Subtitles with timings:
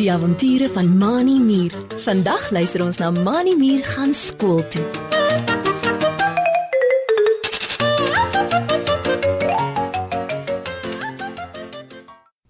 [0.00, 1.72] Die avonture van Mani Mier.
[1.96, 4.84] Vandag luister ons na Mani Mier gaan skool toe.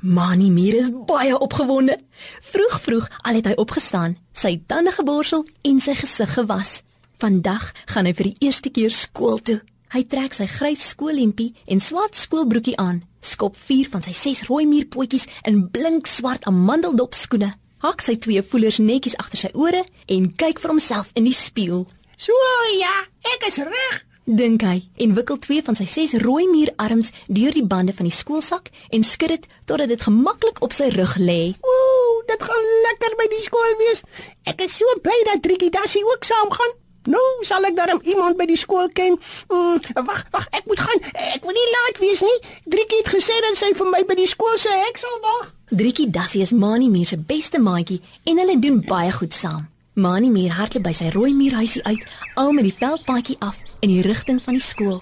[0.00, 1.98] Mani Mier is baie opgewonde.
[2.40, 6.82] Vroeg vroeg al het hy opgestaan, sy tande geborsel en sy gesig gewas.
[7.18, 9.60] Vandag gaan hy vir die eerste keer skool toe.
[9.88, 14.66] Hy trek sy grys skoolhempie en swart skoolbroekie aan, skop 4 van sy 6 rooi
[14.66, 17.52] muurpotjies in blink swart amandeldop skoene,
[17.84, 21.86] hak sy twee voelers netjies agter sy ore en kyk vir homself in die spieël.
[22.18, 22.34] So
[22.78, 22.94] ja,
[23.36, 24.04] ek is reg.
[24.28, 28.12] Dink hy en wikkel twee van sy 6 rooi muurarms deur die bande van die
[28.12, 31.54] skoolsak en skud dit totdat dit gemaklik op sy rug lê.
[31.64, 34.04] Ooh, dit gaan lekker by die skool wees.
[34.44, 36.76] Ek is so bly dat Trikkie Dassie ook saamgaan.
[37.08, 39.16] Nou sal ek darm iemand by die skool ken.
[39.48, 41.00] Mm, wag, wag, ek moet gaan.
[41.32, 42.38] Ek wil nie laat wees nie.
[42.68, 45.48] Trikkie het gesê dat sy vir my by die skool se hek sal wag.
[45.72, 49.66] Driekie Dassie is Mani Mier se beste maatjie en hulle doen baie goed saam.
[49.98, 52.04] Mani Mier hardloop by sy rooi muurhuisie uit,
[52.38, 55.00] al met die veldpaadjie af in die rigting van die skool.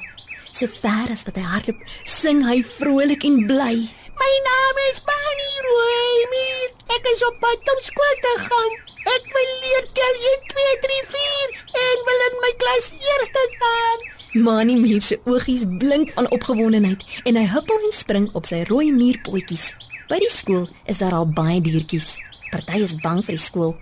[0.57, 3.75] So ver as wat hy hardloop, sing hy vrolik en bly.
[4.17, 6.56] My naam is Mani Rooimier.
[6.95, 8.75] Ek is op pad om skool te gaan.
[9.15, 14.05] Ek wil leer tel 1 2 3 4 en wil in my klas eerste staan.
[14.47, 18.91] Mani Mier se oogies blink van opgewondenheid en hy huppel en spring op sy rooi
[18.93, 19.71] muurpotjies.
[20.11, 22.15] By die skool is daar al baie diertjies.
[22.53, 23.73] Party is bang vir die skool,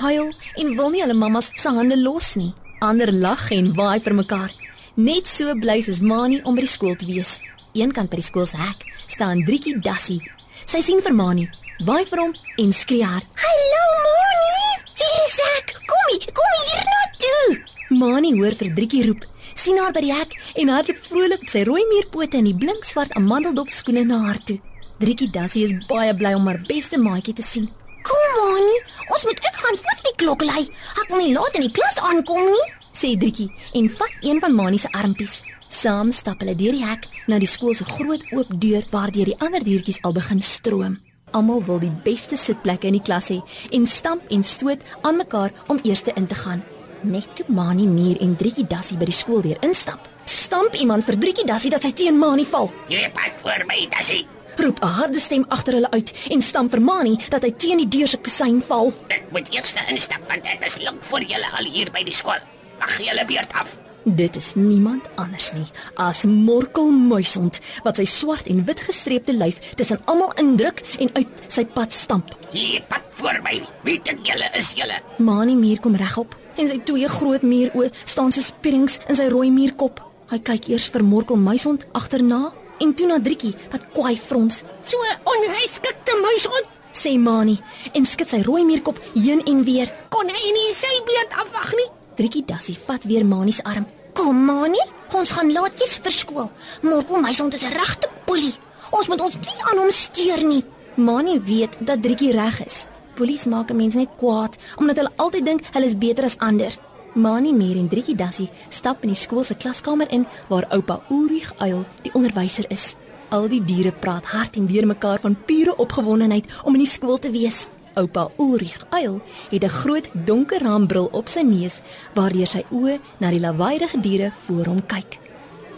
[0.00, 2.54] huil en wil nie hulle mammas se hande los nie.
[2.82, 4.50] Ander lag en waai vir mekaar.
[4.96, 7.38] Net so bly soos Mani om by die skool te wees.
[7.78, 10.22] Eenkant by die skool se hek staan Driekie Dassie.
[10.68, 11.46] Sy sien vir Mani,
[11.88, 13.24] waai vir hom en skree hard.
[13.40, 14.66] Hallo Moni.
[15.00, 15.72] Hier is ek.
[15.88, 17.54] Kom hier, kom hier na toe.
[18.02, 19.24] Mani hoor vir Driekie roep,
[19.56, 22.84] sien haar by die hek en hardloop vrolik op sy rooi muurpote en die blink
[22.84, 24.58] swart amandeldop skoene na haar toe.
[25.00, 27.70] Driekie Dassie is baie bly om haar beste maatjie te sien.
[28.04, 30.66] Kom Moni, ons moet uitgaan voor die klok lui.
[31.00, 32.66] Ek wil nie laat in die klas aankom nie.
[32.92, 35.40] sê Driekie en vat een van Mani se armpies.
[35.68, 39.36] Saam stap hulle deur die hek na die skool se groot oop deur waardeur die
[39.44, 40.96] ander diertjies al begin stroom.
[41.36, 43.42] Almal wil die beste sitplekke in die klas hê
[43.76, 46.62] en stamp en stoot aan mekaar om eerste in te gaan.
[47.04, 51.18] Net toe Mani Mier en Driekie Dassie by die skool deur instap, stamp iemand vir
[51.20, 52.72] Driekie Dassie dat sy teen Mani val.
[52.88, 54.24] Jy pad voor my, Dassie.
[54.58, 57.88] Roep 'n harde stem agter hulle uit en stamp vir Mani dat hy teen die
[57.98, 58.92] deur se kusyn val.
[59.08, 62.40] Ek moet eers instap want dit is lank voor julle al hier by die skool.
[62.80, 63.87] Wag julle beurt af.
[64.16, 65.66] Dit is niemand anders nie
[66.00, 71.42] as Morkel Muisond wat sy swart en wit gestreepte lyf tussen almal indruk en uit
[71.52, 72.32] sy pad stamp.
[72.54, 73.58] Hier pad voor my.
[73.84, 74.96] Wie dink julle is julle?
[75.18, 79.50] Mani muur kom regop en sy twee groot muuroë staan so spierings in sy rooi
[79.52, 80.00] muurkop.
[80.32, 82.46] Hy kyk eers vir Morkel Muisond agterna
[82.80, 84.62] en toe na Driekie wat kwaai frons.
[84.88, 86.64] So 'n onhuiskikte muis on.
[86.96, 87.60] Sê Mani
[87.92, 89.92] en skud sy rooi muurkop heen en weer.
[90.08, 91.90] Kon hy nie sy beurt afwag nie?
[92.16, 93.86] Driekie Dassie vat weer Mani se arm.
[94.18, 94.80] Kom Mani,
[95.14, 96.48] ons gaan laatjies vir skool.
[96.82, 98.56] Môre my son is 'n regte polie.
[98.90, 100.64] Ons moet ons nie aan hom steur nie.
[100.96, 102.86] Mani weet dat Driekie reg is.
[103.14, 106.72] Polies maak 'n mens net kwaad omdat hulle altyd dink hulle is beter as ander.
[107.14, 111.52] Mani Mier en Driekie Dassie stap in die skool se klaskamer in waar oupa Ulrich
[111.60, 112.96] Uil die onderwyser is.
[113.30, 117.18] Al die diere praat hard en weer mekaar van pure opgewondenheid om in die skool
[117.18, 117.68] te wees.
[117.98, 119.20] Oupa Ulrich Uil
[119.50, 121.80] het 'n groot donker raambril op sy neus
[122.14, 125.18] waardeur sy oë na die lawaaierige diere voor hom kyk.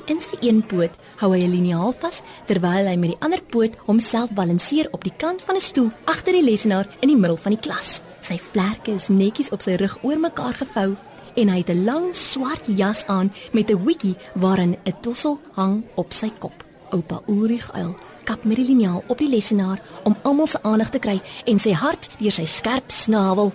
[0.07, 3.77] In sy een poot hou hy 'n liniaal vas terwyl hy met die ander poot
[3.87, 7.53] homself balanseer op die kant van 'n stoel agter die lesenaar in die middel van
[7.53, 8.03] die klas.
[8.21, 10.97] Sy vlerke is netjies op sy rug oor mekaar gevou
[11.35, 15.85] en hy het 'n lang swart jas aan met 'n hoedjie waarin 'n tossel hang
[15.95, 16.65] op sy kop.
[16.91, 17.95] Oupa Ulrich Uil
[18.31, 21.17] kap met die liniaal op die lesenaar om almal se aandag te kry
[21.51, 23.51] en sy hart deur sy skerp snavel.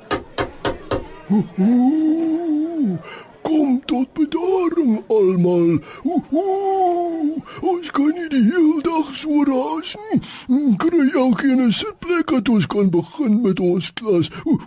[1.32, 2.98] Ooh,
[3.46, 5.78] kom tot bedaring almal.
[6.04, 7.38] Ooh,
[7.72, 10.20] ons kan nie die hele dag so raas nie.
[10.52, 14.30] Mm, Kry elkeen 'n sitplek dat ons kan begin met ons klas.
[14.44, 14.60] Ooh.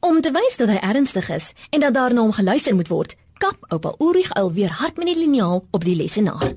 [0.00, 3.16] Om te wys dat hy ernstig is en dat daar na hom geluister moet word,
[3.38, 6.52] kap oupa Ulrich Uil weer hard met die liniaal op die lesenaar.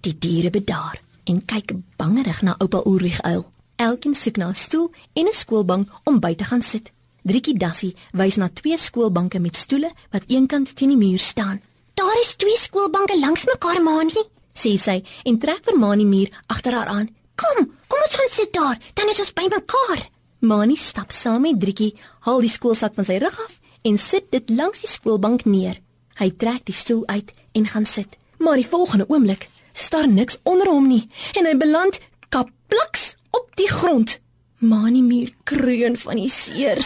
[0.00, 3.44] Die diere bedaar en kyk bangerig na oupa Ulrich Uil.
[3.76, 6.92] Elkeen soek na 'n stoel en 'n skoolbank om by te gaan sit.
[7.22, 11.60] Driekie Dassie wys na twee skoolbanke met stoele wat eenkant teen die muur staan.
[11.94, 14.22] Daar is twee skoolbanke langs mekaar, Mani.
[14.54, 17.08] Sê sy en trek vir Mani muur agter haar aan.
[17.34, 18.78] Kom, kom ons gaan sit daar.
[18.94, 20.08] Dan is ons by mekaar.
[20.38, 24.50] Mani stap saam met Driekie, haal die skoolsak van sy rug af en sit dit
[24.50, 25.80] langs die skoolbank neer.
[26.20, 28.16] Hy trek die stoel uit en gaan sit.
[28.38, 31.08] Maar die volgende oomblik is daar niks onder hom nie
[31.38, 34.20] en hy beland kaplaks op die grond.
[34.58, 36.80] Mani Muur kreun van die seer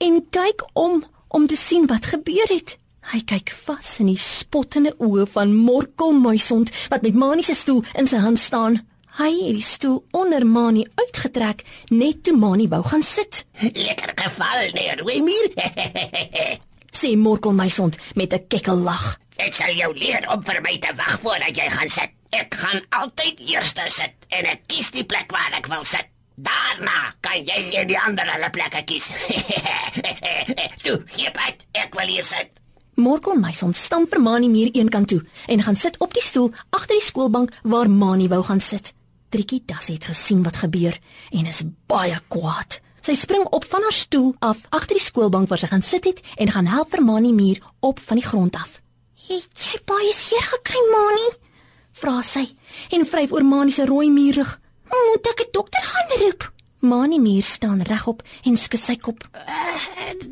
[0.00, 2.76] en kyk om om te sien wat gebeur het.
[3.12, 7.84] Hy kyk vas in die spottende oë van Morkel Muisond wat met Mani se stoel
[7.98, 8.80] in sy hand staan.
[9.18, 13.44] Hy het die stoel onder Mani uitgetrek net toe Mani wou gaan sit.
[13.60, 15.50] Lekker geval, nee, Rooimier.
[17.00, 19.18] Sê Morkel Muisond met 'n kekkellag.
[19.46, 22.16] Ek sal jou leer om vir my te wag voordat jy gaan sit.
[22.36, 26.06] Ek gaan altyd eerste sit en ek kies die plek waar ek wil sit.
[26.40, 29.10] Daarna kan jy in die ander hulle plekke kies.
[30.84, 32.60] Toe, hier pat, ek wil hier sit.
[33.00, 36.98] Morkel Muisond stamp vir Mani Muur eenkant toe en gaan sit op die stoel agter
[36.98, 38.92] die skoolbank waar Mani wou gaan sit.
[39.30, 40.98] Trikkie Das het gesien wat gebeur
[41.30, 42.80] en is baie kwaad.
[43.00, 46.20] Sy spring op van haar stoel af agter die skoolbank waar sy gaan sit het
[46.36, 48.80] en gaan help vir Mani Muur op van die grond af.
[49.30, 51.28] "Het jy baie seer gekry, Mani?"
[52.00, 52.46] vra sy
[52.90, 54.58] en vryf oor Mani se rooi muurrug.
[54.90, 59.24] "Moet ek 'n dokter gaan roep?" Mani Muur staan regop en skud sy kop.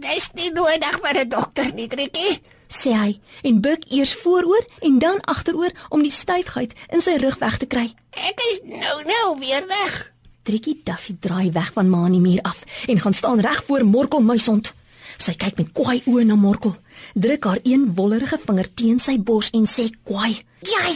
[0.01, 2.41] Dis nie nodig vir 'n dokter nie, Trikkie.
[2.69, 7.39] sê hy en buig eers vooroor en dan agteroor om die styfheid in sy rug
[7.39, 7.95] weg te kry.
[8.11, 10.13] Ek is nou nou weer weg.
[10.43, 14.75] Trikkie Dassie draai weg van Mani muur af en gaan staan reg voor Morkel Muisond.
[15.19, 16.77] Sy kyk met kwaai oë na Morkel,
[17.19, 20.91] druk haar een wollerige vinger teen sy bors en sê kwaai: "Jy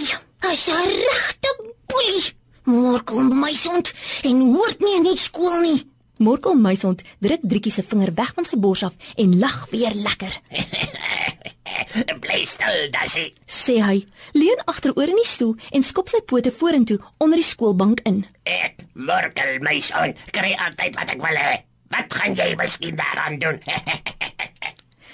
[0.53, 1.51] is 'n regte
[1.87, 2.35] boelie,
[2.65, 3.93] Morkel Muisond,
[4.23, 8.45] en hoort nie in die skool nie." Morkel Muisond druk Driekie se vinger weg van
[8.45, 10.41] sy bors af en lag weer lekker.
[12.23, 13.33] Bly stil, Dassie.
[13.47, 18.05] Sê hy, leun agteroor in die stoel en skop sy pote vorentoe onder die skoolbank
[18.09, 18.23] in.
[18.45, 21.53] Ek morkel my son, kry altyd wat ek wil hê.
[21.93, 23.59] Wat gaan jy miskien daaraan doen?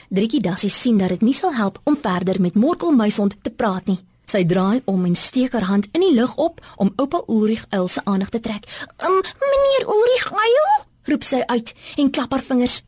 [0.09, 3.91] Driekie Dassie sien dat dit nie sal help om verder met Morkel Muisond te praat
[3.91, 3.99] nie.
[4.25, 7.89] Sy draai om en steek haar hand in die lug op om oupa Ulrich Uil
[7.89, 8.65] se aandag te trek.
[9.05, 12.83] "Um, meneer Ulrich Uil?" roep sy uit en klap haar vingers.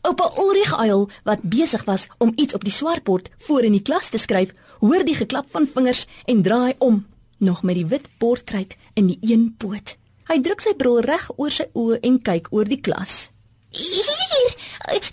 [0.00, 4.08] Oupa Ulrich Uil, wat besig was om iets op die swartbord voor in die klas
[4.08, 7.06] te skryf, hoor die geklap van vingers en draai om,
[7.38, 9.96] nog met die wit bordkruit in die een poot.
[10.28, 13.30] Hy druk sy bril reg oor sy oë en kyk oor die klas.
[13.70, 14.56] "Hier,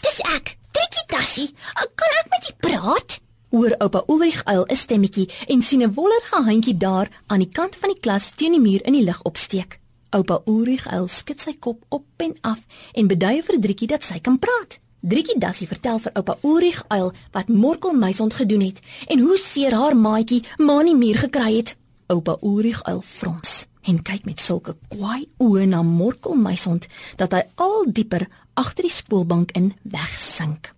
[0.01, 1.53] dis ek, Trikkie Dassie.
[1.95, 3.19] Kan ek met u praat?"
[3.55, 7.75] Hoor oupa Ulrich Uil 'n stemmetjie en sien 'n wollerige handjie daar aan die kant
[7.75, 9.79] van die klas teen die muur in die lug opsteek.
[10.09, 14.19] Oupa Ulrich Uil skud sy kop op en af en beduie vir Driekie dat sy
[14.19, 14.79] kan praat.
[14.99, 19.73] Driekie Dassie vertel vir oupa Ulrich Uil wat Morkel Muisond gedoen het en hoe seer
[19.73, 21.75] haar maatjie Mani Muur gekry het.
[22.07, 23.54] Oupa Ulrich Uil frons
[23.85, 26.87] en kyk met sulke kwaai oë na Morkel Muisond
[27.19, 30.71] dat hy al dieper agter die skoolbank in wegsink.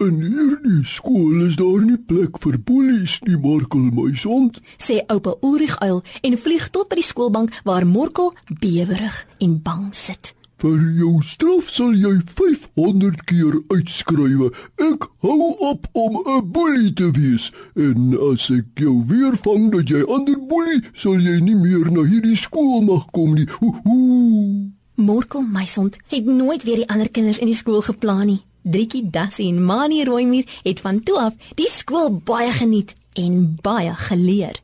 [0.00, 4.50] In hierdie skool is daar nie plek vir boelies nie, Markel my son.
[4.78, 9.88] sê oupa Ulrich Uil en vlieg tot by die skoolbank waar Morkel bewerig en bang
[9.94, 10.34] sit.
[10.60, 14.50] Vir jou straf sal jy 500 keer uitskrywe.
[14.84, 19.88] Ek hou op om 'n boelie te wees en as ek jou weer vang dat
[19.88, 23.48] jy ander boelie, sal jy nie meer na hierdie skool mag kom nie.
[23.62, 24.68] Ooh.
[24.94, 28.44] Morkel Meisond het nooit weer die ander kinders in die skool geplan nie.
[28.62, 33.94] Driekie Dassie en Mani Rooimuur het van toe af die skool baie geniet en baie
[33.94, 34.60] geleer.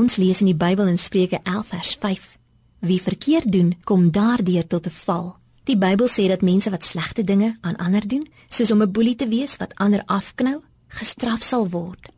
[0.00, 2.28] Ons lees in die Bybel in Spreuke 11 vers 5.
[2.88, 5.36] Wie verkeerd doen, kom daardeur tot 'n val.
[5.64, 9.16] Die Bybel sê dat mense wat slegte dinge aan ander doen, soos om 'n boelie
[9.16, 12.08] te wees wat ander afknou, gestraf sal word.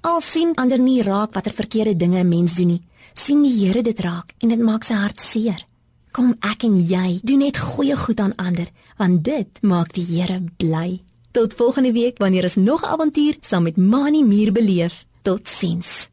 [0.00, 2.82] Al sien ander nie raak watter verkeerde dinge 'n mens doen nie,
[3.12, 5.66] sien die Here dit raak en dit maak sy hart seer.
[6.12, 10.40] Kom ek en jy doen net goeie goed aan ander, want dit maak die Here
[10.56, 11.02] bly.
[11.32, 15.06] Tot volgende week wanneer ons nog 'n avontuur saam met Mani Muur beleef.
[15.22, 16.10] Totsiens.